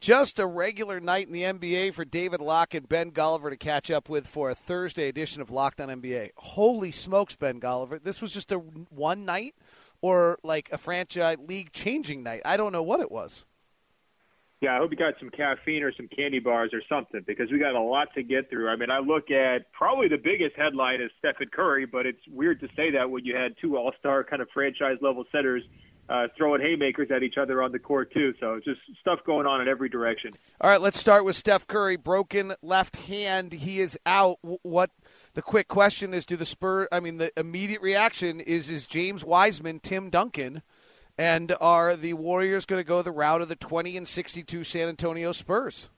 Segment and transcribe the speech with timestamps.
[0.00, 3.90] Just a regular night in the NBA for David Locke and Ben Golliver to catch
[3.90, 6.30] up with for a Thursday edition of Locked on NBA.
[6.36, 8.02] Holy smokes, Ben Golliver.
[8.02, 9.54] This was just a one night
[10.00, 12.40] or like a franchise league changing night.
[12.46, 13.44] I don't know what it was.
[14.62, 17.58] Yeah, I hope you got some caffeine or some candy bars or something because we
[17.58, 18.70] got a lot to get through.
[18.70, 22.60] I mean, I look at probably the biggest headline is Stephen Curry, but it's weird
[22.60, 25.62] to say that when you had two all star kind of franchise level setters
[26.10, 28.34] uh, throwing haymakers at each other on the court too.
[28.40, 30.32] So just stuff going on in every direction.
[30.60, 31.96] All right, let's start with Steph Curry.
[31.96, 33.52] Broken left hand.
[33.52, 34.38] He is out.
[34.42, 34.90] What
[35.34, 36.88] the quick question is: Do the Spurs?
[36.90, 40.62] I mean, the immediate reaction is: Is James Wiseman, Tim Duncan,
[41.16, 44.88] and are the Warriors going to go the route of the twenty and sixty-two San
[44.88, 45.88] Antonio Spurs?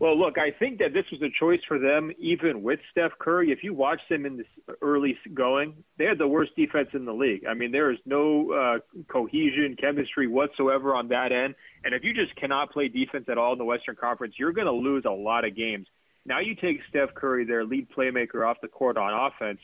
[0.00, 3.50] Well, look, I think that this was a choice for them, even with Steph Curry.
[3.50, 4.46] If you watch them in this
[4.80, 7.44] early going, they had the worst defense in the league.
[7.50, 11.56] I mean, there is no uh, cohesion, chemistry whatsoever on that end.
[11.84, 14.68] And if you just cannot play defense at all in the Western Conference, you're going
[14.68, 15.88] to lose a lot of games.
[16.24, 19.58] Now you take Steph Curry, their lead playmaker, off the court on offense.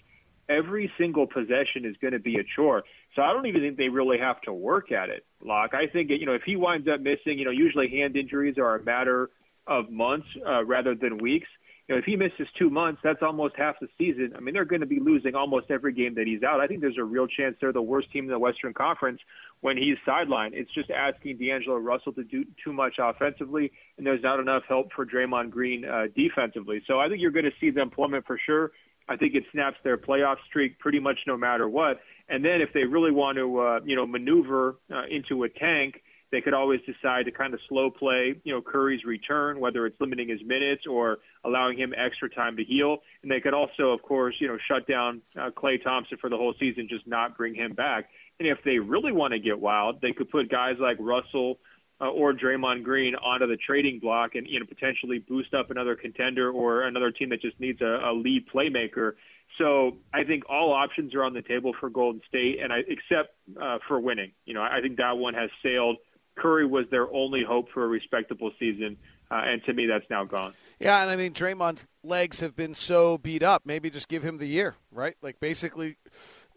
[0.48, 2.82] Every single possession is going to be a chore.
[3.14, 5.74] So I don't even think they really have to work at it, Locke.
[5.74, 8.74] I think, you know, if he winds up missing, you know, usually hand injuries are
[8.74, 9.30] a matter–
[9.66, 11.48] of months uh, rather than weeks.
[11.88, 14.32] You know, if he misses two months, that's almost half the season.
[14.34, 16.58] I mean, they're going to be losing almost every game that he's out.
[16.58, 19.20] I think there's a real chance they're the worst team in the Western Conference
[19.60, 20.52] when he's sidelined.
[20.54, 24.92] It's just asking D'Angelo Russell to do too much offensively, and there's not enough help
[24.96, 26.82] for Draymond Green uh, defensively.
[26.86, 28.72] So I think you're going to see them plummet for sure.
[29.06, 32.00] I think it snaps their playoff streak pretty much no matter what.
[32.30, 36.02] And then if they really want to, uh, you know, maneuver uh, into a tank–
[36.34, 39.94] they could always decide to kind of slow play, you know, Curry's return, whether it's
[40.00, 42.96] limiting his minutes or allowing him extra time to heal.
[43.22, 46.36] And they could also, of course, you know, shut down uh, Klay Thompson for the
[46.36, 48.08] whole season, just not bring him back.
[48.40, 51.60] And if they really want to get wild, they could put guys like Russell
[52.00, 55.94] uh, or Draymond Green onto the trading block and you know potentially boost up another
[55.94, 59.12] contender or another team that just needs a, a lead playmaker.
[59.58, 63.36] So I think all options are on the table for Golden State, and I except
[63.62, 64.32] uh, for winning.
[64.46, 65.98] You know, I think that one has sailed
[66.36, 68.96] Curry was their only hope for a respectable season.
[69.30, 70.52] Uh, and to me, that's now gone.
[70.78, 73.62] Yeah, and I mean Draymond's legs have been so beat up.
[73.64, 75.16] Maybe just give him the year, right?
[75.22, 75.96] Like basically,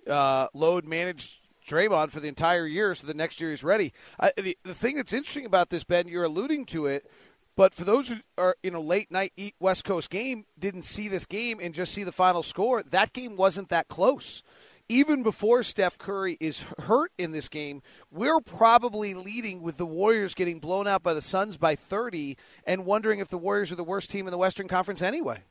[0.08, 3.94] uh, load manage Draymond for the entire year, so the next year he's ready.
[4.20, 7.10] I, the, the thing that's interesting about this, Ben, you're alluding to it,
[7.56, 11.08] but for those who are in a late night eat West Coast game, didn't see
[11.08, 14.44] this game and just see the final score, that game wasn't that close
[14.90, 17.82] even before Steph Curry is hurt in this game,
[18.12, 22.86] we're probably leading with the Warriors getting blown out by the Suns by 30 and
[22.86, 25.44] wondering if the Warriors are the worst team in the Western Conference anyway.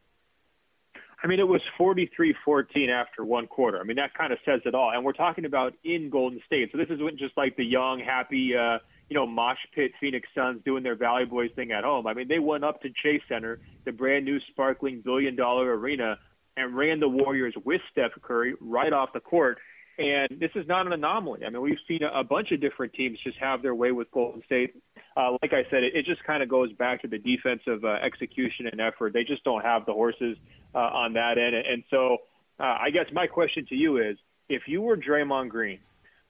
[1.23, 3.81] I mean, it was 43 14 after one quarter.
[3.81, 4.93] I mean, that kind of says it all.
[4.95, 6.71] And we're talking about in Golden State.
[6.73, 10.61] So this isn't just like the young, happy, uh, you know, mosh pit Phoenix Suns
[10.65, 12.07] doing their Valley Boys thing at home.
[12.07, 16.19] I mean, they went up to Chase Center, the brand new, sparkling billion dollar arena,
[16.57, 19.59] and ran the Warriors with Steph Curry right off the court.
[19.99, 21.41] And this is not an anomaly.
[21.47, 24.43] I mean, we've seen a, bunch of different teams just have their way with Golden
[24.45, 24.75] State.
[25.17, 27.97] Uh, like I said, it, it just kind of goes back to the defensive uh,
[28.05, 29.15] execution and effort.
[29.15, 30.37] They just don't have the horses
[30.75, 31.55] uh, on that end.
[31.55, 32.19] And so
[32.61, 34.19] uh, I guess my question to you is
[34.51, 35.79] if you were Draymond Green,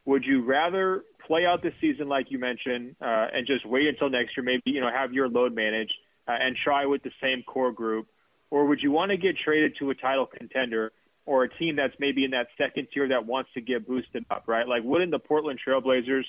[0.04, 4.08] would you rather play out the season like you mentioned uh, and just wait until
[4.08, 5.94] next year, maybe, you know, have your load managed
[6.28, 8.06] uh, and try with the same core group?
[8.50, 10.92] Or would you want to get traded to a title contender
[11.24, 14.44] or a team that's maybe in that second tier that wants to get boosted up,
[14.46, 14.66] right?
[14.66, 16.24] Like, wouldn't the Portland Trailblazers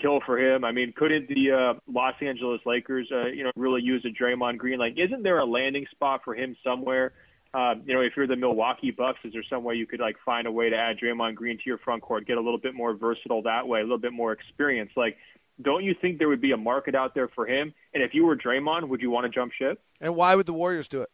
[0.00, 0.64] kill for him?
[0.64, 4.58] I mean, couldn't the uh, Los Angeles Lakers, uh, you know, really use a Draymond
[4.58, 4.78] Green?
[4.78, 7.12] Like, isn't there a landing spot for him somewhere?
[7.54, 10.16] Um, you know, if you're the Milwaukee Bucks, is there some way you could like
[10.24, 12.74] find a way to add Draymond Green to your front court, get a little bit
[12.74, 14.90] more versatile that way, a little bit more experience?
[14.96, 15.18] Like,
[15.60, 17.74] don't you think there would be a market out there for him?
[17.92, 19.82] And if you were Draymond, would you want to jump ship?
[20.00, 21.10] And why would the Warriors do it?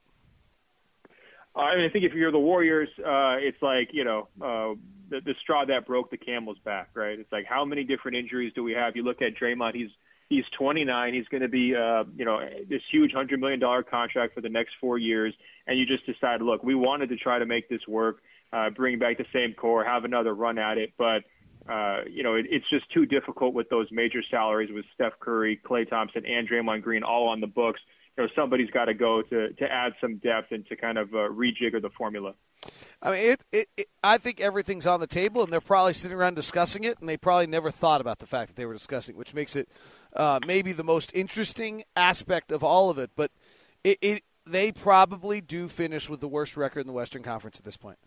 [1.58, 4.74] I mean, I think if you're the Warriors, uh, it's like you know uh,
[5.10, 7.18] the, the straw that broke the camel's back, right?
[7.18, 8.96] It's like how many different injuries do we have?
[8.96, 9.90] You look at Draymond; he's
[10.28, 11.14] he's 29.
[11.14, 14.48] He's going to be uh, you know this huge hundred million dollar contract for the
[14.48, 15.34] next four years,
[15.66, 18.18] and you just decide, look, we wanted to try to make this work,
[18.52, 21.24] uh, bring back the same core, have another run at it, but.
[21.68, 25.60] Uh, you know, it, it's just too difficult with those major salaries with Steph Curry,
[25.62, 27.78] Klay Thompson, and Draymond Green all on the books
[28.18, 31.14] you know somebody's got to go to to add some depth and to kind of
[31.14, 32.34] uh, rejigger the formula.
[33.00, 36.16] I mean, it, it, it, I think everything's on the table, and they're probably sitting
[36.16, 39.16] around discussing it, and they probably never thought about the fact that they were discussing,
[39.16, 39.68] which makes it
[40.16, 43.10] uh, maybe the most interesting aspect of all of it.
[43.14, 43.30] But
[43.84, 47.64] it, it, they probably do finish with the worst record in the Western Conference at
[47.64, 47.98] this point.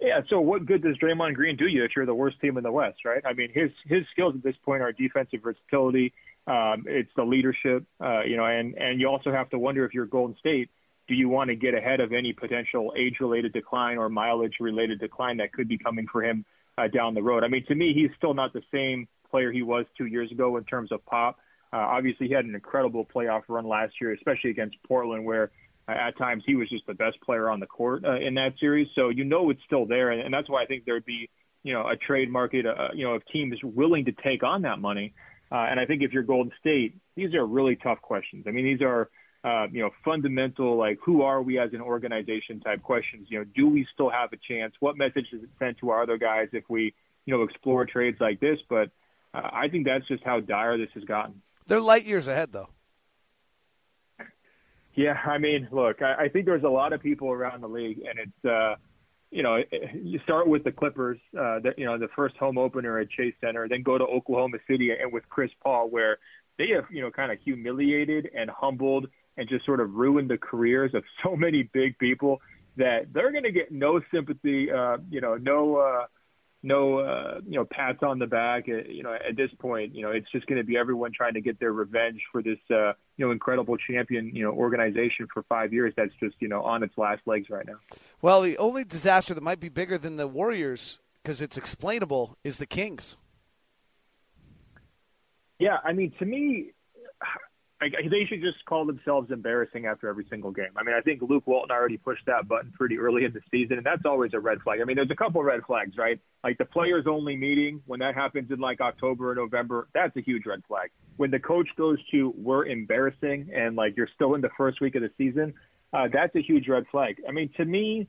[0.00, 0.20] Yeah.
[0.28, 2.72] So what good does Draymond Green do you if you're the worst team in the
[2.72, 3.22] West, right?
[3.26, 6.12] I mean, his his skills at this point are defensive versatility.
[6.46, 9.94] Um, it's the leadership, uh, you know, and and you also have to wonder if
[9.94, 10.70] you're Golden State,
[11.08, 15.52] do you want to get ahead of any potential age-related decline or mileage-related decline that
[15.52, 16.44] could be coming for him
[16.78, 17.44] uh, down the road?
[17.44, 20.56] I mean, to me, he's still not the same player he was two years ago
[20.56, 21.38] in terms of pop.
[21.72, 25.50] Uh, obviously, he had an incredible playoff run last year, especially against Portland, where
[25.88, 28.52] uh, at times he was just the best player on the court uh, in that
[28.60, 28.88] series.
[28.94, 31.28] So you know it's still there, and, and that's why I think there'd be
[31.62, 34.78] you know a trade market, uh, you know, of teams willing to take on that
[34.78, 35.12] money.
[35.54, 38.46] Uh, and I think if you're Golden State, these are really tough questions.
[38.48, 39.08] I mean, these are
[39.44, 43.28] uh, you know fundamental like who are we as an organization type questions.
[43.30, 44.74] You know, do we still have a chance?
[44.80, 46.92] What message does it send to our other guys if we
[47.24, 48.58] you know explore trades like this?
[48.68, 48.90] But
[49.32, 51.40] uh, I think that's just how dire this has gotten.
[51.68, 52.70] They're light years ahead, though.
[54.96, 57.98] Yeah, I mean, look, I, I think there's a lot of people around the league,
[57.98, 58.74] and it's, uh,
[59.34, 59.58] you know,
[60.02, 63.34] you start with the Clippers, uh, the, you know, the first home opener at Chase
[63.44, 66.18] Center, then go to Oklahoma City and with Chris Paul, where
[66.56, 70.38] they have, you know, kind of humiliated and humbled and just sort of ruined the
[70.38, 72.40] careers of so many big people
[72.76, 76.06] that they're going to get no sympathy, uh, you know, no, uh,
[76.64, 78.64] no, uh, you know, pats on the back.
[78.68, 81.34] Uh, you know, at this point, you know, it's just going to be everyone trying
[81.34, 85.42] to get their revenge for this, uh, you know, incredible champion, you know, organization for
[85.42, 85.92] five years.
[85.94, 87.76] That's just, you know, on its last legs right now.
[88.22, 92.56] Well, the only disaster that might be bigger than the Warriors, because it's explainable, is
[92.56, 93.18] the Kings.
[95.58, 96.72] Yeah, I mean, to me,
[97.92, 100.70] they should just call themselves embarrassing after every single game.
[100.76, 103.78] I mean, I think Luke Walton already pushed that button pretty early in the season,
[103.78, 104.80] and that's always a red flag.
[104.80, 106.20] I mean, there's a couple red flags, right?
[106.42, 110.20] Like the players only meeting when that happens in like October or November, that's a
[110.20, 110.90] huge red flag.
[111.16, 114.94] When the coach goes to we're embarrassing and like you're still in the first week
[114.94, 115.54] of the season,
[115.92, 117.20] uh, that's a huge red flag.
[117.28, 118.08] I mean, to me,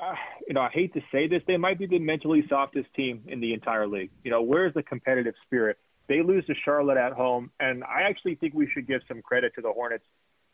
[0.00, 0.14] uh,
[0.46, 3.40] you know, I hate to say this, they might be the mentally softest team in
[3.40, 4.10] the entire league.
[4.24, 5.78] You know, where's the competitive spirit?
[6.08, 9.52] They lose to Charlotte at home, and I actually think we should give some credit
[9.56, 10.04] to the Hornets.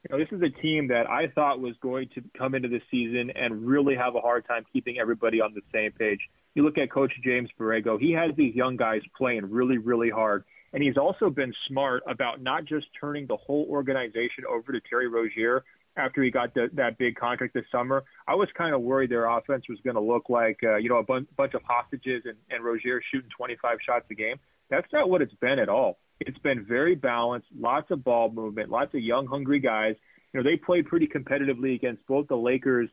[0.02, 2.82] You know, this is a team that I thought was going to come into this
[2.90, 6.18] season and really have a hard time keeping everybody on the same page.
[6.54, 10.44] You look at Coach James Borrego; he has these young guys playing really, really hard,
[10.72, 15.08] and he's also been smart about not just turning the whole organization over to Terry
[15.08, 15.62] Rozier
[15.96, 18.04] after he got the, that big contract this summer.
[18.26, 20.96] I was kind of worried their offense was going to look like uh, you know
[20.96, 24.36] a bun- bunch of hostages and, and Rozier shooting 25 shots a game.
[24.72, 25.98] That's not what it's been at all.
[26.18, 29.96] It's been very balanced, lots of ball movement, lots of young, hungry guys.
[30.32, 32.88] You know, they played pretty competitively against both the Lakers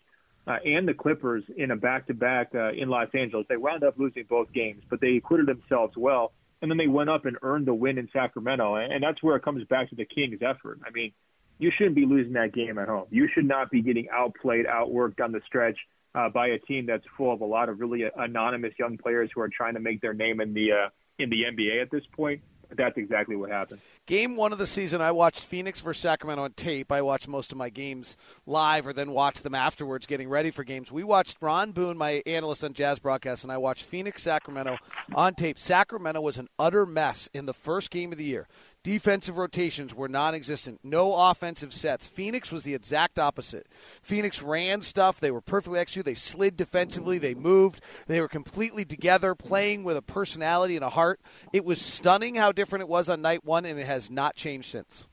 [0.45, 3.45] uh, and the Clippers in a back-to-back uh, in Los Angeles.
[3.47, 6.33] They wound up losing both games, but they acquitted themselves well.
[6.61, 8.75] And then they went up and earned the win in Sacramento.
[8.75, 10.81] And that's where it comes back to the Kings' effort.
[10.85, 11.13] I mean,
[11.59, 13.05] you shouldn't be losing that game at home.
[13.09, 15.77] You should not be getting outplayed, outworked on the stretch
[16.13, 19.39] uh, by a team that's full of a lot of really anonymous young players who
[19.39, 20.89] are trying to make their name in the uh,
[21.19, 22.41] in the NBA at this point.
[22.75, 23.81] That's exactly what happened.
[24.05, 26.91] Game one of the season, I watched Phoenix versus Sacramento on tape.
[26.91, 30.63] I watched most of my games live or then watched them afterwards getting ready for
[30.63, 30.91] games.
[30.91, 34.77] We watched Ron Boone, my analyst on Jazz Broadcast, and I watched Phoenix Sacramento
[35.15, 35.57] on tape.
[35.57, 38.47] Sacramento was an utter mess in the first game of the year.
[38.83, 40.79] Defensive rotations were non existent.
[40.83, 42.07] No offensive sets.
[42.07, 43.67] Phoenix was the exact opposite.
[44.01, 45.19] Phoenix ran stuff.
[45.19, 46.09] They were perfectly executed.
[46.09, 47.17] They slid defensively.
[47.17, 47.81] They moved.
[48.07, 51.19] They were completely together, playing with a personality and a heart.
[51.51, 54.69] It was stunning how different it was on night one, and it has not changed
[54.69, 55.07] since.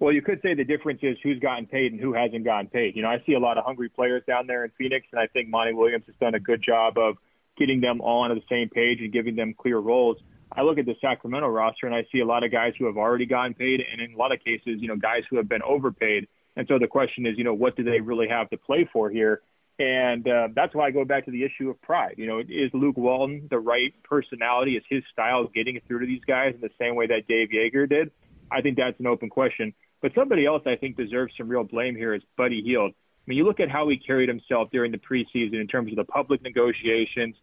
[0.00, 2.96] Well, you could say the difference is who's gotten paid and who hasn't gotten paid.
[2.96, 5.28] You know, I see a lot of hungry players down there in Phoenix, and I
[5.28, 7.18] think Monty Williams has done a good job of
[7.56, 10.16] getting them all onto the same page and giving them clear roles.
[10.56, 12.96] I look at the Sacramento roster and I see a lot of guys who have
[12.96, 15.62] already gotten paid, and in a lot of cases, you know, guys who have been
[15.62, 16.26] overpaid.
[16.56, 19.10] And so the question is, you know, what do they really have to play for
[19.10, 19.42] here?
[19.78, 22.16] And uh, that's why I go back to the issue of pride.
[22.18, 24.76] You know, is Luke Walton the right personality?
[24.76, 27.88] Is his style getting through to these guys in the same way that Dave Joerger
[27.88, 28.10] did?
[28.50, 29.72] I think that's an open question.
[30.02, 32.92] But somebody else I think deserves some real blame here is Buddy Hield.
[32.92, 35.96] I mean, you look at how he carried himself during the preseason in terms of
[35.96, 37.36] the public negotiations,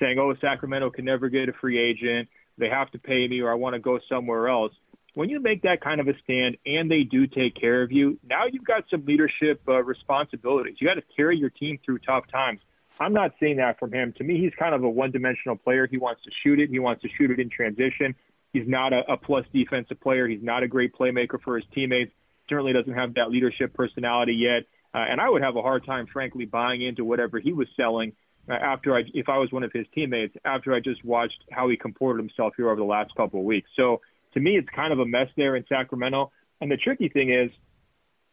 [0.00, 2.28] saying, "Oh, Sacramento can never get a free agent."
[2.58, 4.72] They have to pay me or I want to go somewhere else.
[5.14, 8.18] When you make that kind of a stand and they do take care of you,
[8.28, 10.76] now you've got some leadership uh, responsibilities.
[10.80, 12.60] You got to carry your team through tough times.
[12.98, 14.14] I'm not seeing that from him.
[14.18, 15.86] To me, he's kind of a one-dimensional player.
[15.90, 16.70] He wants to shoot it.
[16.70, 18.14] He wants to shoot it in transition.
[18.52, 20.28] He's not a, a plus defensive player.
[20.28, 22.12] He's not a great playmaker for his teammates.
[22.48, 24.64] Certainly doesn't have that leadership personality yet.
[24.94, 28.12] Uh, and I would have a hard time, frankly, buying into whatever he was selling
[28.48, 31.76] after I, if I was one of his teammates, after I just watched how he
[31.76, 33.70] comported himself here over the last couple of weeks.
[33.76, 34.00] So
[34.34, 36.32] to me, it's kind of a mess there in Sacramento.
[36.60, 37.50] And the tricky thing is,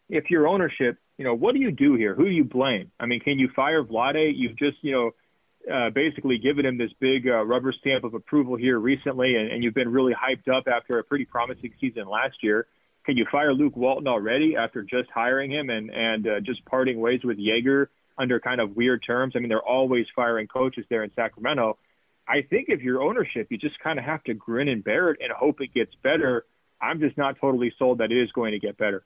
[0.10, 2.16] if your ownership, you know, what do you do here?
[2.16, 2.92] Who do you blame?
[3.00, 4.34] I mean, can you fire Vlade?
[4.36, 5.12] You've just, you know,
[5.72, 9.64] uh, basically given him this big uh, rubber stamp of approval here recently, and, and
[9.64, 12.66] you've been really hyped up after a pretty promising season last year.
[13.06, 17.00] Can you fire Luke Walton already after just hiring him and and uh, just parting
[17.00, 17.88] ways with Joerger
[18.20, 19.34] under kind of weird terms?
[19.36, 21.78] I mean, they're always firing coaches there in Sacramento.
[22.28, 25.20] I think if you're ownership, you just kind of have to grin and bear it
[25.22, 26.46] and hope it gets better.
[26.82, 29.04] I'm just not totally sold that it is going to get better.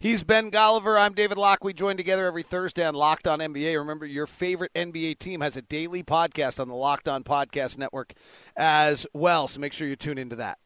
[0.00, 1.00] He's Ben Golliver.
[1.00, 1.64] I'm David Locke.
[1.64, 3.76] We join together every Thursday on Locked On NBA.
[3.76, 8.12] Remember, your favorite NBA team has a daily podcast on the Locked On Podcast Network
[8.56, 9.48] as well.
[9.48, 10.58] So make sure you tune into that.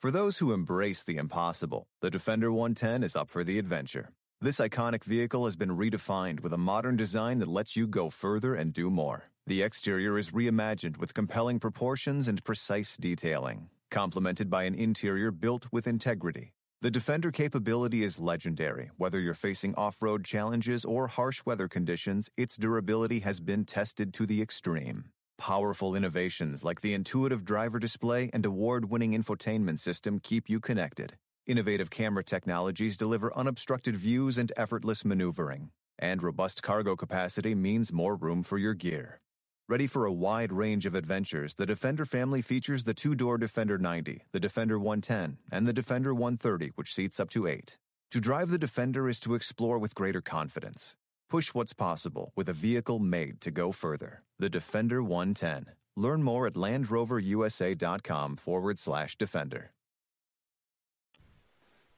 [0.00, 4.10] For those who embrace the impossible, the Defender 110 is up for the adventure.
[4.44, 8.54] This iconic vehicle has been redefined with a modern design that lets you go further
[8.54, 9.24] and do more.
[9.46, 15.66] The exterior is reimagined with compelling proportions and precise detailing, complemented by an interior built
[15.72, 16.52] with integrity.
[16.82, 18.90] The Defender capability is legendary.
[18.98, 24.12] Whether you're facing off road challenges or harsh weather conditions, its durability has been tested
[24.12, 25.04] to the extreme.
[25.38, 31.16] Powerful innovations like the intuitive driver display and award winning infotainment system keep you connected.
[31.46, 35.68] Innovative camera technologies deliver unobstructed views and effortless maneuvering.
[35.98, 39.20] And robust cargo capacity means more room for your gear.
[39.68, 43.76] Ready for a wide range of adventures, the Defender family features the two door Defender
[43.76, 47.76] 90, the Defender 110, and the Defender 130, which seats up to eight.
[48.12, 50.94] To drive the Defender is to explore with greater confidence.
[51.28, 54.22] Push what's possible with a vehicle made to go further.
[54.38, 55.66] The Defender 110.
[55.94, 59.72] Learn more at LandRoverUSA.com forward slash Defender.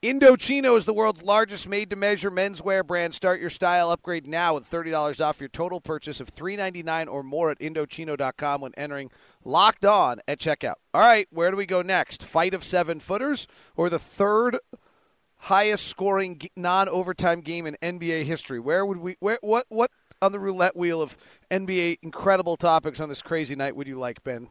[0.06, 3.12] Indochino is the world's largest made-to-measure menswear brand.
[3.12, 7.50] Start your style upgrade now with $30 off your total purchase of $3.99 or more
[7.50, 9.10] at Indochino.com when entering
[9.44, 10.76] Locked On at checkout.
[10.94, 12.22] All right, where do we go next?
[12.22, 14.58] Fight of seven footers or the third
[15.38, 18.60] highest scoring non-overtime game in NBA history?
[18.60, 19.16] Where would we?
[19.18, 19.40] Where?
[19.40, 19.66] What?
[19.70, 19.90] What
[20.22, 21.16] on the roulette wheel of
[21.50, 24.50] NBA incredible topics on this crazy night would you like, Ben?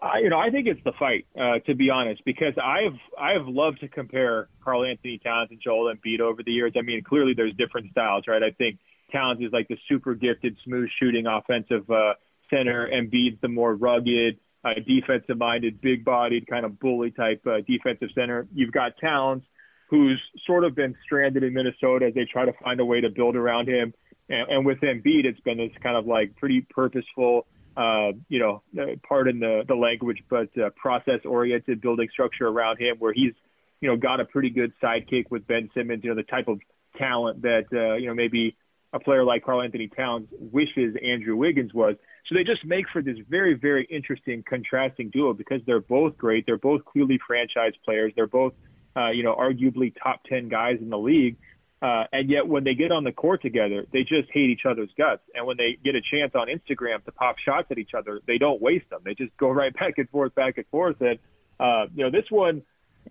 [0.00, 3.48] I, you know, I think it's the fight, uh, to be honest, because I've I've
[3.48, 6.72] loved to compare Karl-Anthony Towns and Joel Embiid over the years.
[6.78, 8.42] I mean, clearly there's different styles, right?
[8.42, 8.78] I think
[9.12, 12.14] Towns is like the super gifted, smooth shooting offensive uh,
[12.48, 12.88] center.
[12.88, 18.10] Embiid's the more rugged, uh, defensive minded, big bodied kind of bully type uh, defensive
[18.14, 18.46] center.
[18.54, 19.42] You've got Towns,
[19.90, 23.08] who's sort of been stranded in Minnesota as they try to find a way to
[23.08, 23.92] build around him.
[24.28, 27.46] And, and with Embiid, it's been this kind of like pretty purposeful
[27.78, 32.80] uh, you know, uh, pardon the, the language, but uh, process oriented building structure around
[32.80, 33.32] him where he's,
[33.80, 36.58] you know, got a pretty good sidekick with Ben Simmons, you know, the type of
[36.98, 38.56] talent that, uh, you know, maybe
[38.92, 41.94] a player like Karl-Anthony Towns wishes Andrew Wiggins was.
[42.26, 46.46] So they just make for this very, very interesting contrasting duo because they're both great.
[46.46, 48.12] They're both clearly franchise players.
[48.16, 48.54] They're both,
[48.96, 51.36] uh, you know, arguably top 10 guys in the league.
[51.80, 54.90] Uh, and yet, when they get on the court together, they just hate each other's
[54.98, 55.22] guts.
[55.34, 58.38] And when they get a chance on Instagram to pop shots at each other, they
[58.38, 59.00] don't waste them.
[59.04, 60.96] They just go right back and forth, back and forth.
[61.00, 61.18] And
[61.60, 62.62] uh, you know, this one,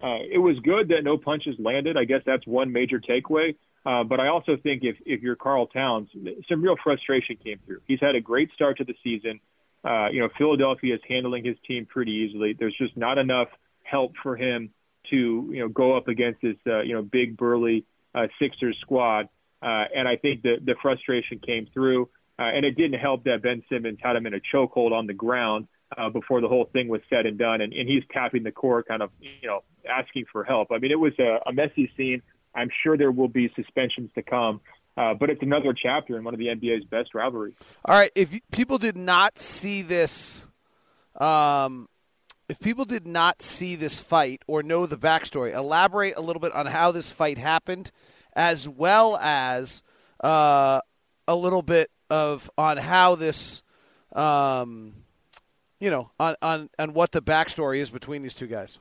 [0.03, 1.97] uh, it was good that no punches landed.
[1.97, 3.55] I guess that's one major takeaway.
[3.85, 6.09] Uh, but I also think if if you're Karl Towns,
[6.49, 7.79] some real frustration came through.
[7.87, 9.39] He's had a great start to the season.
[9.85, 12.53] Uh, you know, Philadelphia is handling his team pretty easily.
[12.57, 13.47] There's just not enough
[13.83, 14.71] help for him
[15.09, 19.29] to you know go up against this uh, you know big burly uh, Sixers squad.
[19.61, 22.09] Uh, and I think the, the frustration came through.
[22.39, 25.13] Uh, and it didn't help that Ben Simmons had him in a chokehold on the
[25.13, 27.61] ground uh, before the whole thing was said and done.
[27.61, 30.71] And, and he's tapping the court, kind of, you know, asking for help.
[30.71, 32.21] I mean, it was a, a messy scene.
[32.53, 34.61] I'm sure there will be suspensions to come.
[34.97, 37.53] Uh, but it's another chapter in one of the NBA's best rivalries.
[37.85, 40.47] All right, if people did not see this,
[41.15, 41.87] um,
[42.49, 46.53] if people did not see this fight or know the backstory, elaborate a little bit
[46.53, 47.91] on how this fight happened,
[48.33, 49.81] as well as
[50.23, 50.79] uh,
[51.27, 53.63] a little bit of on how this,
[54.13, 54.93] um,
[55.79, 58.79] you know, on, on on what the backstory is between these two guys.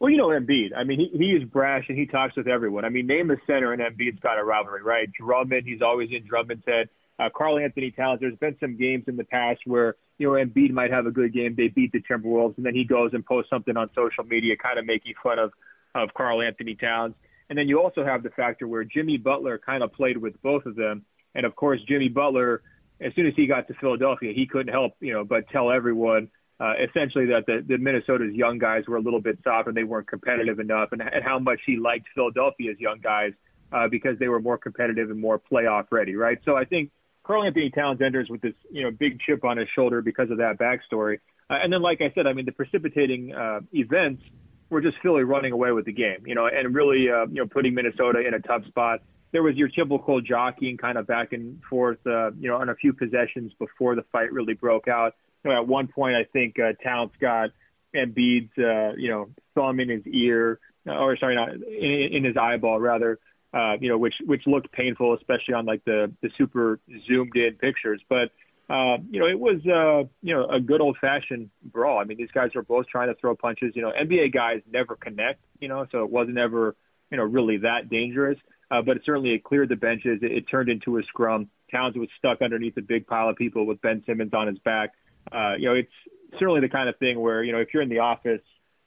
[0.00, 0.70] Well, you know Embiid.
[0.76, 2.84] I mean, he, he is brash and he talks with everyone.
[2.84, 5.08] I mean, name a center and Embiid's got a rivalry, right?
[5.12, 6.88] Drummond, he's always in Drummond's head.
[7.20, 10.92] Uh, Karl-Anthony Towns, there's been some games in the past where, you know, Embiid might
[10.92, 11.56] have a good game.
[11.56, 14.78] They beat the Timberwolves, and then he goes and posts something on social media kind
[14.78, 15.50] of making fun of,
[15.96, 17.16] of Karl-Anthony Towns.
[17.50, 20.64] And then you also have the factor where Jimmy Butler kind of played with both
[20.64, 21.04] of them.
[21.34, 22.62] And of course, Jimmy Butler,
[23.00, 26.28] as soon as he got to Philadelphia, he couldn't help, you know, but tell everyone
[26.60, 29.82] uh, essentially that the, the Minnesota's young guys were a little bit soft and they
[29.82, 33.32] weren't competitive enough, and, and how much he liked Philadelphia's young guys
[33.72, 36.38] uh, because they were more competitive and more playoff ready, right?
[36.44, 36.92] So I think
[37.24, 40.58] Karl-Anthony Towns enters with this, you know, big chip on his shoulder because of that
[40.58, 41.18] backstory.
[41.48, 44.22] Uh, and then, like I said, I mean, the precipitating uh, events
[44.70, 47.46] were just Philly running away with the game, you know, and really, uh, you know,
[47.46, 49.00] putting Minnesota in a tough spot.
[49.32, 52.74] there was your typical jockeying kind of back and forth, uh, you know, on a
[52.74, 55.14] few possessions before the fight really broke out.
[55.44, 57.50] You know, at one point, I think uh, Towns got
[57.94, 62.80] Embiid's, uh, you know, thumb in his ear, or sorry, not in, in his eyeball
[62.80, 63.18] rather.
[63.54, 67.54] Uh, you know, which which looked painful, especially on like the the super zoomed in
[67.60, 68.00] pictures.
[68.08, 68.30] But
[68.70, 71.98] uh, you know, it was uh, you know a good old fashioned brawl.
[71.98, 73.72] I mean, these guys were both trying to throw punches.
[73.74, 75.40] You know, NBA guys never connect.
[75.60, 76.74] You know, so it wasn't ever
[77.10, 78.38] you know really that dangerous.
[78.70, 80.20] Uh, but it certainly it cleared the benches.
[80.22, 81.50] It, it turned into a scrum.
[81.70, 84.92] Towns was stuck underneath a big pile of people with Ben Simmons on his back.
[85.30, 85.92] Uh, you know, it's
[86.38, 88.40] certainly the kind of thing where you know if you're in the office,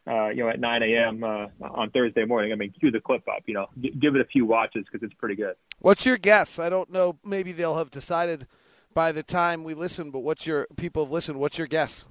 [0.07, 1.23] uh, you know, at 9 a.m.
[1.23, 3.43] Uh, on Thursday morning, I mean, cue the clip up.
[3.45, 5.55] You know, G- give it a few watches because it's pretty good.
[5.79, 6.59] What's your guess?
[6.59, 7.17] I don't know.
[7.23, 8.47] Maybe they'll have decided
[8.93, 10.11] by the time we listen.
[10.11, 11.39] But what's your people have listened?
[11.39, 12.07] What's your guess?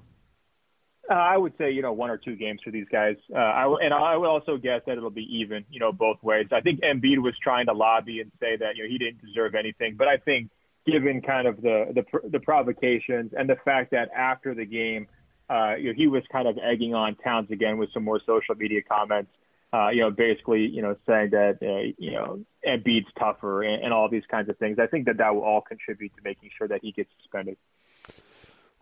[1.09, 3.15] Uh, I would say you know one or two games for these guys.
[3.33, 6.47] Uh, I and I would also guess that it'll be even, you know, both ways.
[6.51, 9.55] I think Embiid was trying to lobby and say that you know he didn't deserve
[9.55, 10.49] anything, but I think
[10.85, 15.07] given kind of the the, the provocations and the fact that after the game,
[15.49, 18.55] uh, you know, he was kind of egging on Towns again with some more social
[18.55, 19.31] media comments.
[19.73, 23.93] Uh, you know, basically, you know, saying that uh, you know Embiid's tougher and, and
[23.93, 24.79] all these kinds of things.
[24.79, 27.57] I think that that will all contribute to making sure that he gets suspended.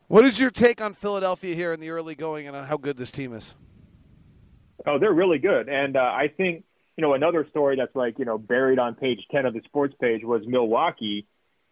[0.07, 2.97] What is your take on Philadelphia here in the early going and on how good
[2.97, 3.55] this team is?
[4.85, 6.63] Oh, they're really good, and uh, I think
[6.97, 9.95] you know another story that's like you know buried on page ten of the sports
[9.99, 11.25] page was Milwaukee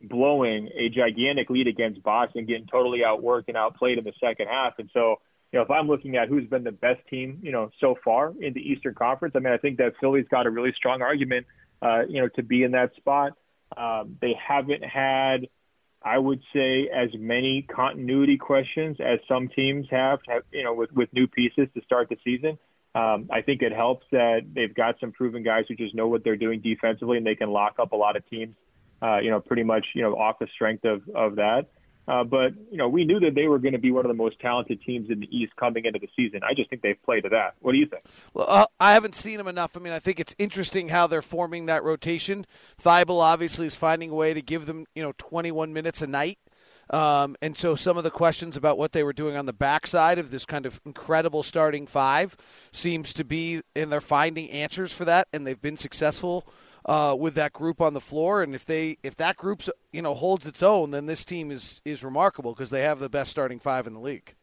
[0.04, 4.74] blowing a gigantic lead against Boston, getting totally outworked and outplayed in the second half.
[4.78, 7.70] And so, you know, if I'm looking at who's been the best team, you know,
[7.80, 10.74] so far in the Eastern Conference, I mean, I think that Philly's got a really
[10.76, 11.46] strong argument,
[11.82, 13.34] uh, you know, to be in that spot.
[13.76, 15.48] Um, they haven't had
[16.04, 20.92] I would say as many continuity questions as some teams have, have you know, with,
[20.94, 22.58] with new pieces to start the season.
[22.96, 26.24] Um, I think it helps that they've got some proven guys who just know what
[26.24, 28.56] they're doing defensively and they can lock up a lot of teams,
[29.02, 31.68] uh, you know, pretty much, you know, off the strength of, of that.
[32.08, 34.16] Uh, but you know, we knew that they were going to be one of the
[34.16, 36.42] most talented teams in the East coming into the season.
[36.44, 37.54] I just think they've played to that.
[37.62, 38.04] What do you think?
[38.34, 39.78] Well, uh, I haven't seen them enough.
[39.78, 42.46] I mean, I think it's interesting how they're forming that rotation.
[42.82, 46.40] Thybulle obviously is finding a way to give them, you know, 21 minutes a night.
[46.90, 50.20] Um, and so some of the questions about what they were doing on the backside
[50.20, 52.36] of this kind of incredible starting five
[52.74, 56.46] seems to be, and they're finding answers for that, and they've been successful
[56.86, 58.42] uh, with that group on the floor.
[58.42, 61.82] And if they if that group's you know holds its own, then this team is
[61.86, 64.36] is remarkable because they have the best starting five in the league.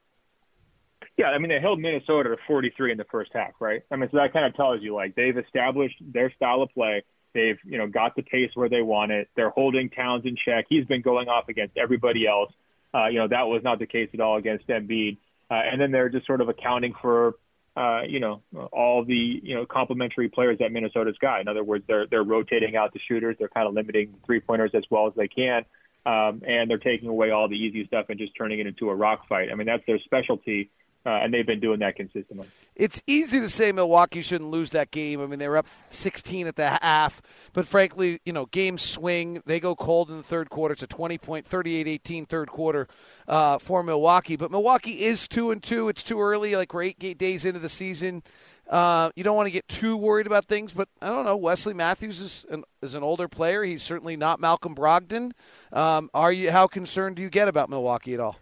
[1.16, 3.82] Yeah, I mean they held Minnesota to 43 in the first half, right?
[3.90, 7.02] I mean, so that kind of tells you like they've established their style of play.
[7.34, 9.28] They've you know got the pace where they want it.
[9.36, 10.66] They're holding Towns in check.
[10.68, 12.52] He's been going off against everybody else.
[12.94, 15.18] Uh, you know that was not the case at all against Embiid.
[15.50, 17.34] Uh, and then they're just sort of accounting for
[17.78, 21.40] uh, you know, all the, you know, complementary players that Minnesota's got.
[21.40, 23.36] In other words, they're, they're rotating out the shooters.
[23.38, 25.64] They're kind of limiting three pointers as well as they can.
[26.04, 28.94] Um, and they're taking away all the easy stuff and just turning it into a
[28.94, 29.50] rock fight.
[29.52, 30.70] I mean, that's their specialty
[31.06, 32.46] uh, and they've been doing that consistently.
[32.74, 35.20] It's easy to say Milwaukee shouldn't lose that game.
[35.20, 39.42] I mean, they were up 16 at the half, but frankly, you know, games swing.
[39.46, 40.72] They go cold in the third quarter.
[40.72, 42.88] It's a 20 point, 38-18 third quarter
[43.26, 44.36] uh, for Milwaukee.
[44.36, 45.88] But Milwaukee is two and two.
[45.88, 46.56] It's too early.
[46.56, 48.22] Like we're eight days into the season.
[48.68, 51.36] Uh, you don't want to get too worried about things, but I don't know.
[51.36, 53.64] Wesley Matthews is an, is an older player.
[53.64, 55.32] He's certainly not Malcolm Brogdon.
[55.72, 56.50] Um, are you?
[56.50, 58.36] How concerned do you get about Milwaukee at all?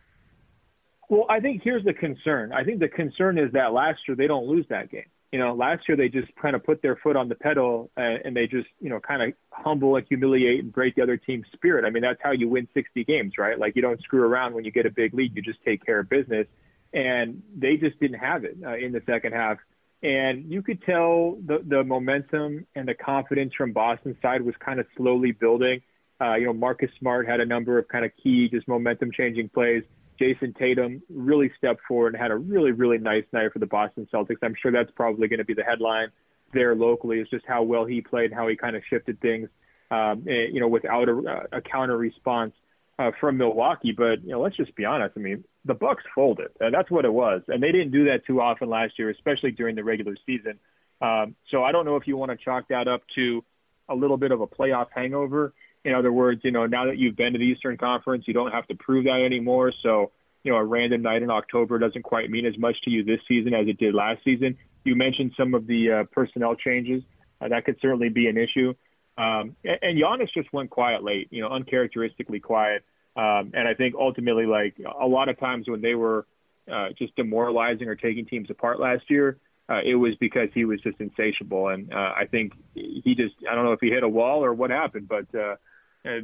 [1.09, 2.53] Well, I think here's the concern.
[2.53, 5.07] I think the concern is that last year they don't lose that game.
[5.33, 8.21] You know, last year they just kind of put their foot on the pedal and,
[8.25, 11.47] and they just, you know, kind of humble and humiliate and break the other team's
[11.53, 11.85] spirit.
[11.85, 13.59] I mean, that's how you win 60 games, right?
[13.59, 15.37] Like you don't screw around when you get a big lead.
[15.37, 16.47] You just take care of business.
[16.93, 19.59] And they just didn't have it uh, in the second half.
[20.03, 24.79] And you could tell the, the momentum and the confidence from Boston's side was kind
[24.81, 25.83] of slowly building.
[26.21, 29.49] Uh, you know, Marcus Smart had a number of kind of key, just momentum changing
[29.49, 29.83] plays.
[30.19, 34.09] Jayson Tatum really stepped forward and had a really, really nice night for the Boston
[34.13, 34.39] Celtics.
[34.43, 36.09] I'm sure that's probably going to be the headline
[36.53, 39.49] there locally is just how well he played, how he kind of shifted things,
[39.91, 42.53] um, and, eh, you know, without a, a counter response
[42.99, 43.93] uh, from Milwaukee.
[43.97, 45.15] But you know, let's just be honest.
[45.17, 46.49] I mean, the Bucks folded.
[46.61, 49.51] and that's what it was, and they didn't do that too often last year, especially
[49.51, 50.59] during the regular season.
[51.01, 53.45] Um, so I don't know if you want to chalk that up to
[53.89, 55.53] a little bit of a playoff hangover.
[55.87, 58.51] In other words, you know, now that you've been to the Eastern Conference, you don't
[58.51, 59.73] have to prove that anymore.
[59.85, 60.11] So,
[60.43, 63.21] you know, a random night in October doesn't quite mean as much to you this
[63.29, 64.59] season as it did last season.
[64.83, 67.05] You mentioned some of the uh, personnel changes.
[67.41, 68.75] Uh, that could certainly be an issue.
[69.17, 72.85] Um, and, Giannis just went quiet late, you know, uncharacteristically quiet.
[73.15, 76.27] Um, and I think ultimately, like a lot of times when they were
[76.69, 80.81] uh, just demoralizing or taking teams apart last year, uh, it was because he was
[80.81, 81.69] just insatiable.
[81.69, 84.53] And uh, I think he just, I don't know if he hit a wall or
[84.53, 85.55] what happened, but uh,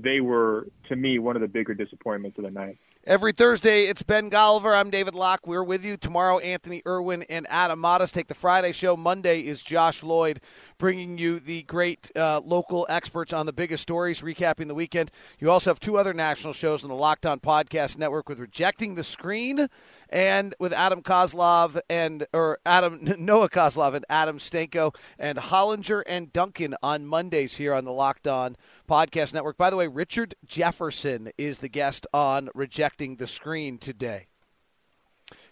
[0.02, 2.78] they were, to me, one of the bigger disappointments of the night.
[3.04, 4.78] Every Thursday, it's Ben Golliver.
[4.78, 5.44] I'm David Locke.
[5.44, 5.96] We're with you.
[5.96, 8.96] Tomorrow, Anthony Irwin and Adam Mares take the Friday show.
[8.96, 10.40] Monday is Josh Lloyd
[10.78, 15.10] bringing you the great uh, local experts on the biggest stories, recapping the weekend.
[15.40, 18.94] You also have two other national shows on the Locked On Podcast Network with Rejecting
[18.94, 19.66] the Screen
[20.12, 26.32] and with Adam Kozlov and, or Adam, Noah Kozlov and Adam Stenko and Hollinger and
[26.32, 28.56] Duncan on Mondays here on the Locked On
[28.88, 29.56] Podcast Network.
[29.56, 34.26] By the way, Richard Jefferson is the guest on Rejecting the Screen today.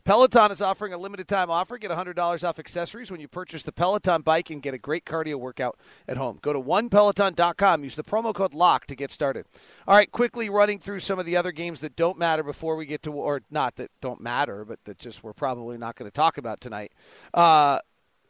[0.04, 1.78] Peloton is offering a limited time offer.
[1.78, 5.36] Get $100 off accessories when you purchase the Peloton bike and get a great cardio
[5.36, 6.38] workout at home.
[6.42, 7.84] Go to onepeloton.com.
[7.84, 9.46] Use the promo code LOCK to get started.
[9.86, 12.86] All right, quickly running through some of the other games that don't matter before we
[12.86, 16.14] get to, or not that don't matter, but that just we're probably not going to
[16.14, 16.92] talk about tonight.
[17.34, 17.78] Uh,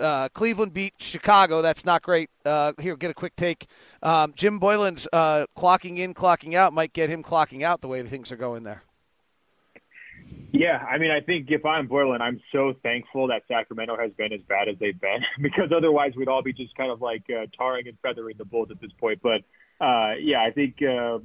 [0.01, 1.63] uh, Cleveland beat Chicago.
[1.63, 2.31] That's not great.
[2.45, 3.67] Uh, here, get a quick take.
[4.03, 8.03] Um, Jim Boylen's uh, clocking in, clocking out might get him clocking out the way
[8.03, 8.83] things are going there.
[10.53, 14.33] Yeah, I mean, I think if I'm Boylen, I'm so thankful that Sacramento has been
[14.33, 17.47] as bad as they've been, because otherwise we'd all be just kind of like uh,
[17.57, 19.21] tarring and feathering the Bulls at this point.
[19.23, 19.43] But
[19.85, 21.19] uh, yeah, I think uh,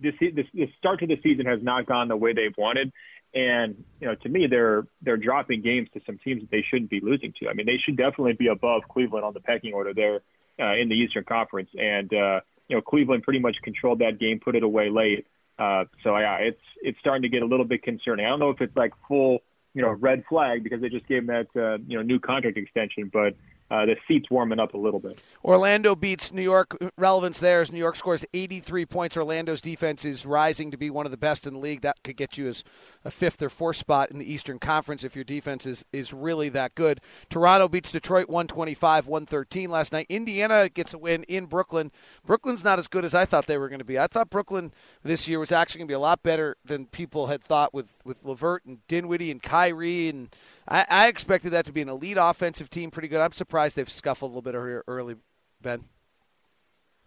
[0.00, 2.90] this, this the start to the season has not gone the way they've wanted,
[3.34, 6.90] and you know, to me, they're they're dropping games to some teams that they shouldn't
[6.90, 7.48] be losing to.
[7.48, 10.20] I mean, they should definitely be above Cleveland on the pecking order there
[10.60, 14.40] uh, in the Eastern Conference, and uh, you know, Cleveland pretty much controlled that game,
[14.42, 15.26] put it away late.
[15.58, 18.26] Uh, so yeah, it's it's starting to get a little bit concerning.
[18.26, 19.40] I don't know if it's like full,
[19.74, 22.56] you know, red flag because they just gave him that uh, you know new contract
[22.56, 23.34] extension, but
[23.70, 25.22] uh, the seat's warming up a little bit.
[25.44, 26.76] Orlando beats New York.
[26.96, 29.16] Relevance there is New York scores 83 points.
[29.16, 31.82] Orlando's defense is rising to be one of the best in the league.
[31.82, 32.64] That could get you as
[33.04, 36.48] a fifth or fourth spot in the Eastern Conference if your defense is, is really
[36.50, 37.00] that good.
[37.28, 40.06] Toronto beats Detroit 125 113 last night.
[40.08, 41.92] Indiana gets a win in Brooklyn.
[42.24, 43.98] Brooklyn's not as good as I thought they were going to be.
[43.98, 47.26] I thought Brooklyn this year was actually going to be a lot better than people
[47.26, 50.08] had thought with, with LeVert and Dinwiddie and Kyrie.
[50.08, 50.34] And
[50.68, 53.20] I, I expected that to be an elite offensive team, pretty good.
[53.20, 55.16] I'm surprised they've scuffled a little bit early,
[55.62, 55.84] Ben.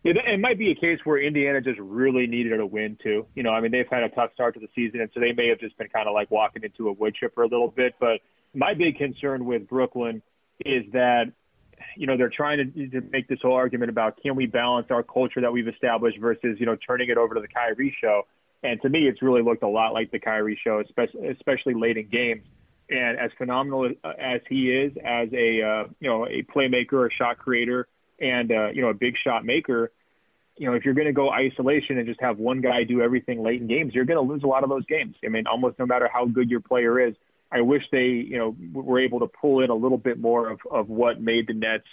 [0.04, 3.28] Yeah, it might be a case where Indiana just really needed a win too.
[3.36, 5.32] You know, I mean, they've had a tough start to the season, and so they
[5.32, 7.94] may have just been kind of like walking into a wood chipper a little bit.
[8.00, 8.20] But
[8.56, 10.24] my big concern with Brooklyn
[10.66, 11.26] is that,
[11.96, 15.04] you know, they're trying to, to make this whole argument about can we balance our
[15.04, 18.24] culture that we've established versus, you know, turning it over to the Kyrie show.
[18.64, 21.98] And to me, it's really looked a lot like the Kyrie show, especially especially late
[21.98, 22.44] in games.
[22.92, 27.38] And as phenomenal as he is as a uh, you know a playmaker, a shot
[27.38, 27.88] creator,
[28.20, 29.92] and uh, you know a big shot maker,
[30.58, 33.44] you know if you're going to go isolation and just have one guy do everything
[33.44, 35.16] late in games, you're going to lose a lot of those games.
[35.24, 37.16] I mean, almost no matter how good your player is.
[37.54, 40.60] I wish they you know were able to pull in a little bit more of
[40.70, 41.86] of what made the Nets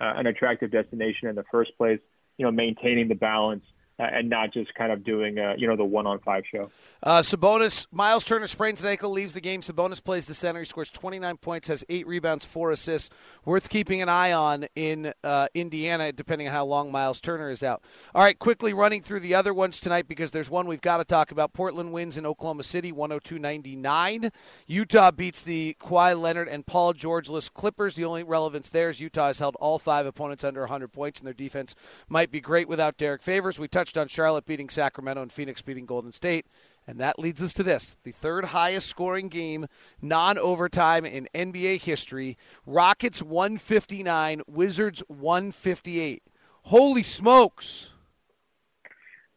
[0.00, 2.00] uh, an attractive destination in the first place.
[2.38, 5.76] You know, maintaining the balance uh, and not just kind of doing uh, you know
[5.76, 6.70] the one on five show.
[7.02, 9.60] Uh, Sabonis, Miles Turner sprains an ankle, leaves the game.
[9.62, 10.60] Sabonis plays the center.
[10.60, 13.10] He scores 29 points, has eight rebounds, four assists.
[13.44, 17.62] Worth keeping an eye on in uh, Indiana, depending on how long Miles Turner is
[17.62, 17.82] out.
[18.14, 21.04] All right, quickly running through the other ones tonight because there's one we've got to
[21.04, 21.52] talk about.
[21.52, 24.30] Portland wins in Oklahoma City, 102-99.
[24.66, 27.94] Utah beats the Kawhi Leonard and Paul George-less Clippers.
[27.94, 31.26] The only relevance there is Utah has held all five opponents under 100 points, and
[31.26, 31.74] their defense
[32.08, 33.58] might be great without Derek Favors.
[33.58, 36.46] We touched on Charlotte beating Sacramento and Phoenix beating Golden State.
[36.86, 39.66] And that leads us to this the third highest scoring game,
[40.00, 42.38] non overtime in NBA history.
[42.64, 46.22] Rockets 159, Wizards 158.
[46.62, 47.90] Holy smokes.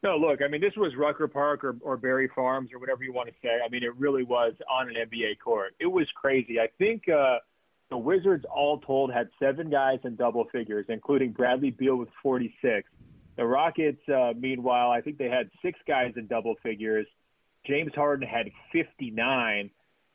[0.02, 3.12] No, look, I mean, this was Rucker Park or, or Barry Farms or whatever you
[3.12, 3.60] want to say.
[3.66, 5.76] I mean, it really was on an NBA court.
[5.80, 6.60] It was crazy.
[6.60, 7.40] I think uh,
[7.90, 12.88] the Wizards, all told, had seven guys in double figures, including Bradley Beal with 46.
[13.40, 17.08] The Rockets, uh, meanwhile, I think they had six guys in double figures.
[17.66, 19.70] James Harden had 59.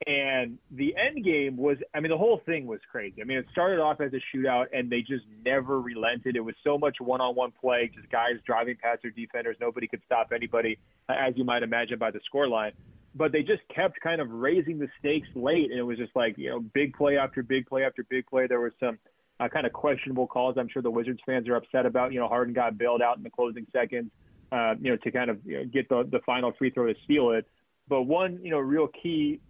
[0.07, 3.23] And the end game was, I mean, the whole thing was crazy.
[3.23, 6.37] I mean, it started off as a shootout, and they just never relented.
[6.37, 9.57] It was so much one on one play, just guys driving past their defenders.
[9.59, 12.73] Nobody could stop anybody, as you might imagine by the scoreline.
[13.15, 16.37] But they just kept kind of raising the stakes late, and it was just like,
[16.37, 18.47] you know, big play after big play after big play.
[18.47, 18.99] There was some
[19.41, 20.57] uh, kind of questionable calls.
[20.59, 22.13] I'm sure the Wizards fans are upset about.
[22.13, 24.11] You know, Harden got bailed out in the closing seconds,
[24.53, 26.95] uh, you know, to kind of you know, get the the final free throw to
[27.05, 27.47] steal it.
[27.89, 29.41] But one, you know, real key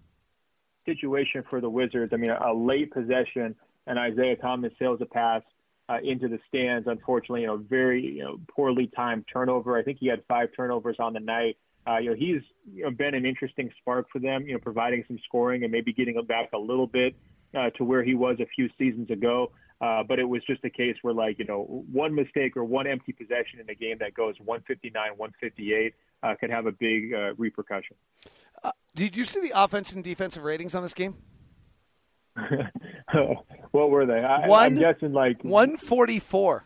[0.87, 2.13] situation for the Wizards.
[2.13, 3.55] I mean, a, a late possession
[3.87, 5.43] and Isaiah Thomas sails a pass
[5.89, 6.89] uh, into the stands.
[6.89, 9.77] Unfortunately, you know, very you know poorly timed turnover.
[9.77, 11.57] I think he had five turnovers on the night.
[11.87, 12.41] Uh, you know, he's
[12.73, 14.47] you know, been an interesting spark for them.
[14.47, 17.15] You know, providing some scoring and maybe getting back a little bit
[17.55, 19.53] uh, to where he was a few seasons ago.
[19.85, 22.87] Uh, but it was just a case where, like, you know, one mistake or one
[22.87, 27.35] empty possession in a game that goes 159, 158 uh, could have a big uh,
[27.37, 27.95] repercussion.
[28.63, 31.17] Uh, did you see the offense and defensive ratings on this game?
[33.73, 34.21] what were they?
[34.21, 36.65] I, One, I'm guessing like 144.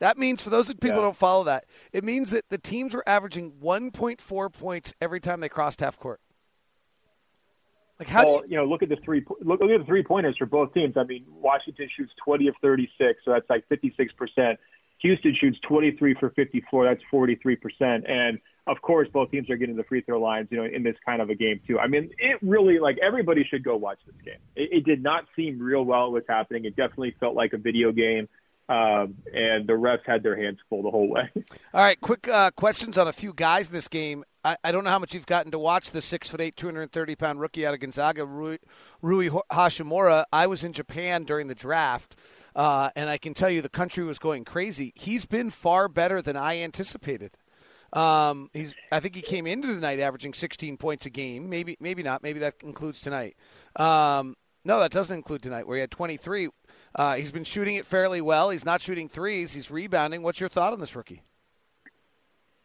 [0.00, 0.94] That means, for those people Yeah.
[0.96, 5.40] who don't follow that, it means that the teams were averaging 1.4 points every time
[5.40, 6.20] they crossed half court.
[7.98, 10.02] Like how well, you, you know, look at the three look, look at the three
[10.02, 10.96] pointers for both teams.
[10.96, 14.58] I mean, Washington shoots 20 of 36, so that's like 56 percent.
[15.00, 18.04] Houston shoots 23 for 54, that's 43 percent.
[18.08, 20.96] And of course, both teams are getting the free throw lines, you know, in this
[21.04, 21.78] kind of a game too.
[21.78, 24.40] I mean, it really like everybody should go watch this game.
[24.54, 26.66] It, it did not seem real while it was happening.
[26.66, 28.28] It definitely felt like a video game.
[28.68, 31.30] Um, and the refs had their hands full the whole way.
[31.74, 34.24] All right, quick uh, questions on a few guys in this game.
[34.44, 36.66] I, I don't know how much you've gotten to watch the six foot eight, two
[36.66, 38.58] hundred and thirty pound rookie out of Gonzaga, Rui,
[39.00, 40.24] Rui Hachimura.
[40.32, 42.16] I was in Japan during the draft,
[42.54, 44.92] uh, and I can tell you the country was going crazy.
[44.94, 47.38] He's been far better than I anticipated.
[47.92, 48.74] Um, he's.
[48.92, 51.48] I think he came into the night averaging 16 points a game.
[51.48, 52.22] Maybe, maybe not.
[52.22, 53.34] Maybe that includes tonight.
[53.76, 56.48] Um, no, that doesn't include tonight, where he had 23.
[56.94, 58.50] Uh, he's been shooting it fairly well.
[58.50, 59.54] He's not shooting threes.
[59.54, 60.22] He's rebounding.
[60.22, 61.22] What's your thought on this rookie?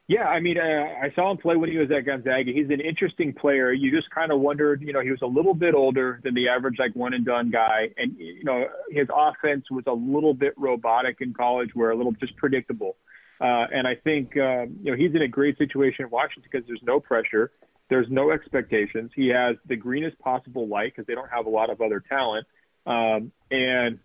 [0.07, 0.61] Yeah, I mean, uh,
[1.01, 2.51] I saw him play when he was at Gonzaga.
[2.51, 3.71] He's an interesting player.
[3.71, 6.49] You just kind of wondered, you know, he was a little bit older than the
[6.49, 10.53] average like one and done guy, and you know, his offense was a little bit
[10.57, 12.97] robotic in college, where a little just predictable.
[13.39, 16.67] Uh, and I think um, you know he's in a great situation in Washington because
[16.67, 17.51] there's no pressure,
[17.89, 19.11] there's no expectations.
[19.15, 22.45] He has the greenest possible light because they don't have a lot of other talent,
[22.85, 23.99] um, and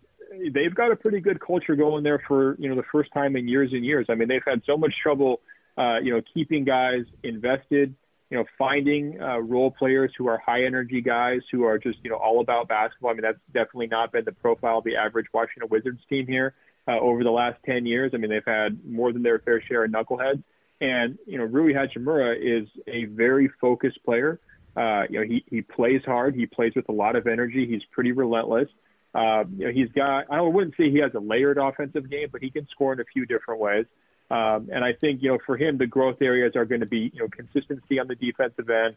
[0.53, 3.47] they've got a pretty good culture going there for you know the first time in
[3.47, 4.07] years and years.
[4.09, 5.41] I mean, they've had so much trouble,
[5.77, 7.95] uh, you know, keeping guys invested.
[8.29, 12.11] You know, finding uh, role players who are high energy guys who are just you
[12.11, 13.11] know all about basketball.
[13.11, 16.53] I mean, that's definitely not been the profile of the average Washington Wizards team here
[16.87, 18.11] uh, over the last ten years.
[18.13, 20.43] I mean, they've had more than their fair share of knuckleheads.
[20.79, 24.39] And you know, Rui Hachimura is a very focused player.
[24.77, 26.35] Uh, you know, he he plays hard.
[26.35, 27.65] He plays with a lot of energy.
[27.67, 28.69] He's pretty relentless.
[29.13, 32.41] Uh, you know, he's got, I wouldn't say he has a layered offensive game, but
[32.41, 33.85] he can score in a few different ways.
[34.29, 37.11] Um, and I think, you know, for him, the growth areas are going to be,
[37.13, 38.95] you know, consistency on the defensive end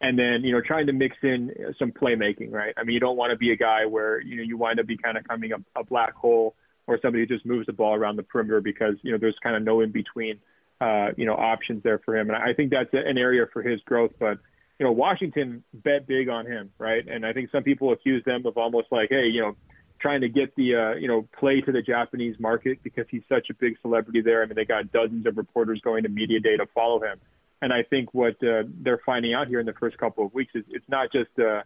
[0.00, 2.72] and then, you know, trying to mix in some playmaking, right?
[2.78, 4.86] I mean, you don't want to be a guy where, you know, you wind up
[4.86, 6.54] be kind of coming up a black hole
[6.86, 9.54] or somebody who just moves the ball around the perimeter because, you know, there's kind
[9.54, 10.40] of no in between,
[10.80, 12.30] uh, you know, options there for him.
[12.30, 14.38] And I think that's an area for his growth, but,
[14.80, 17.06] you know, Washington bet big on him, right?
[17.06, 19.54] And I think some people accuse them of almost like, hey, you know,
[20.00, 23.50] trying to get the, uh, you know, play to the Japanese market because he's such
[23.50, 24.42] a big celebrity there.
[24.42, 27.20] I mean, they got dozens of reporters going to media day to follow him.
[27.60, 30.52] And I think what uh, they're finding out here in the first couple of weeks
[30.54, 31.60] is it's not just uh,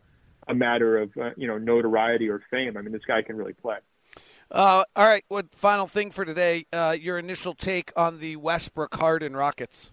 [0.48, 2.76] a matter of, uh, you know, notoriety or fame.
[2.76, 3.76] I mean, this guy can really play.
[4.50, 5.22] Uh, all right.
[5.28, 6.66] What final thing for today?
[6.72, 9.92] Uh, your initial take on the Westbrook Harden Rockets.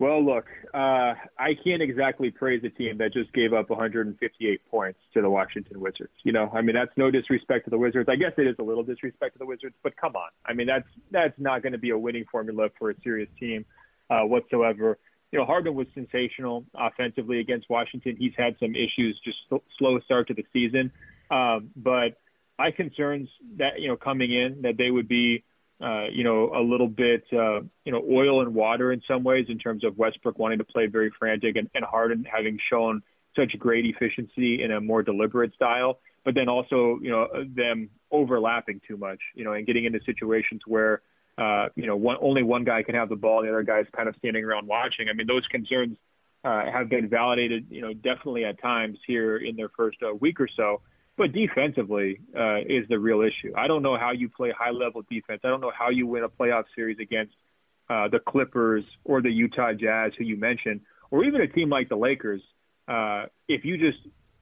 [0.00, 5.00] Well, look, uh, I can't exactly praise a team that just gave up 158 points
[5.14, 6.12] to the Washington Wizards.
[6.22, 8.08] You know, I mean, that's no disrespect to the Wizards.
[8.08, 10.28] I guess it is a little disrespect to the Wizards, but come on.
[10.46, 13.64] I mean, that's that's not going to be a winning formula for a serious team
[14.08, 14.98] uh, whatsoever.
[15.32, 18.14] You know, Harden was sensational offensively against Washington.
[18.16, 19.38] He's had some issues, just
[19.78, 20.92] slow start to the season.
[21.28, 22.18] Um, but
[22.56, 25.42] my concerns that you know coming in that they would be
[25.80, 29.46] uh, you know, a little bit, uh, you know, oil and water in some ways
[29.48, 33.02] in terms of Westbrook wanting to play very frantic and, and Harden having shown
[33.36, 38.80] such great efficiency in a more deliberate style, but then also, you know, them overlapping
[38.88, 41.02] too much, you know, and getting into situations where,
[41.36, 44.08] uh, you know, one, only one guy can have the ball, the other guy's kind
[44.08, 45.08] of standing around watching.
[45.08, 45.96] I mean, those concerns
[46.44, 50.40] uh, have been validated, you know, definitely at times here in their first uh, week
[50.40, 50.80] or so
[51.18, 53.52] but defensively uh, is the real issue.
[53.56, 55.40] I don't know how you play high level defense.
[55.44, 57.34] I don't know how you win a playoff series against
[57.90, 61.88] uh, the Clippers or the Utah Jazz, who you mentioned, or even a team like
[61.88, 62.40] the Lakers,
[62.86, 63.98] uh, if you just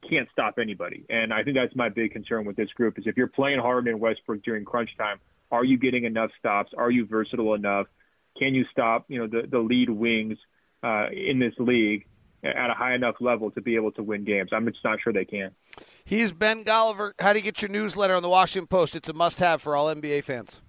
[0.09, 1.03] can't stop anybody.
[1.09, 3.91] And I think that's my big concern with this group is if you're playing Harden
[3.91, 5.19] and Westbrook during crunch time,
[5.51, 6.71] are you getting enough stops?
[6.77, 7.87] Are you versatile enough?
[8.37, 10.37] Can you stop, you know, the, the lead wings
[10.83, 12.05] uh, in this league?
[12.43, 14.51] At a high enough level to be able to win games.
[14.53, 15.51] I'm just not sure they can.
[16.05, 17.11] He's Ben Golliver.
[17.19, 18.95] How do you get your newsletter on the Washington Post?
[18.95, 20.61] It's a must-have for all NBA fans.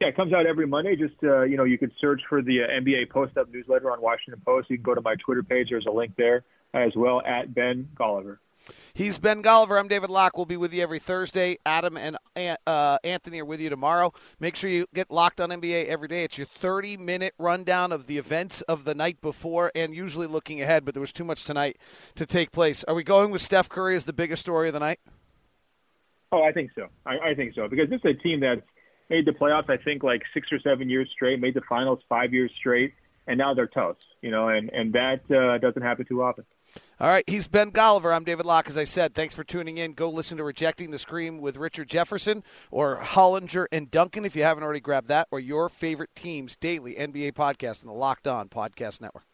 [0.00, 0.96] Yeah, it comes out every Monday.
[0.96, 4.00] Just uh, you know, you can search for the uh, NBA Post Up newsletter on
[4.00, 4.68] Washington Post.
[4.68, 5.68] You can go to my Twitter page.
[5.70, 8.38] There's a link there as well at Ben Golliver.
[8.94, 9.78] He's Ben Golliver.
[9.78, 10.36] I'm David Locke.
[10.36, 11.58] We'll be with you every Thursday.
[11.66, 12.16] Adam and
[12.66, 14.12] uh, Anthony are with you tomorrow.
[14.40, 16.24] Make sure you get locked on NBA every day.
[16.24, 20.62] It's your 30 minute rundown of the events of the night before and usually looking
[20.62, 21.78] ahead, but there was too much tonight
[22.14, 22.84] to take place.
[22.84, 25.00] Are we going with Steph Curry as the biggest story of the night?
[26.32, 26.88] Oh, I think so.
[27.06, 28.62] I, I think so because this is a team that's
[29.08, 29.70] made the playoffs.
[29.70, 32.92] I think like six or seven years straight, made the finals five years straight,
[33.26, 34.04] and now they're toast.
[34.20, 36.44] You know, and and that uh, doesn't happen too often.
[37.00, 38.14] All right, he's Ben Golliver.
[38.14, 38.68] I'm David Locke.
[38.68, 39.94] As I said, thanks for tuning in.
[39.94, 44.44] Go listen to Rejecting the Screen with Richard Jefferson or Hollinger and Duncan if you
[44.44, 48.48] haven't already grabbed that, or your favorite teams daily NBA podcast on the Locked On
[48.48, 49.33] Podcast Network.